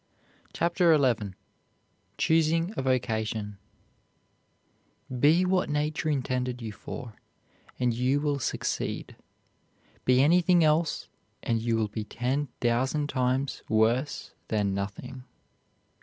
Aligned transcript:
CHAPTER 0.51 0.97
XI 0.97 1.33
CHOOSING 2.17 2.73
A 2.75 2.81
VOCATION 2.81 3.59
Be 5.19 5.45
what 5.45 5.69
nature 5.69 6.09
intended 6.09 6.59
you 6.59 6.71
for, 6.71 7.13
and 7.79 7.93
you 7.93 8.19
will 8.19 8.39
succeed; 8.39 9.15
be 10.03 10.23
anything 10.23 10.63
else, 10.63 11.07
and 11.43 11.61
you 11.61 11.75
will 11.77 11.87
be 11.87 12.03
ten 12.03 12.47
thousand 12.61 13.09
times 13.09 13.61
worse 13.69 14.31
than 14.47 14.73
nothing. 14.73 15.23